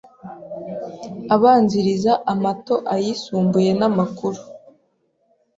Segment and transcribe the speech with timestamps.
[1.35, 4.39] abanziriza amato ayisumbuye n amakuru